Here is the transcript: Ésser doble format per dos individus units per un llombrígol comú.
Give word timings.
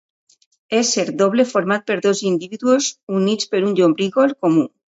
Ésser 0.77 1.03
doble 1.19 1.45
format 1.51 1.85
per 1.91 1.99
dos 2.07 2.23
individus 2.31 2.91
units 3.21 3.53
per 3.55 3.63
un 3.69 3.81
llombrígol 3.83 4.39
comú. 4.45 4.69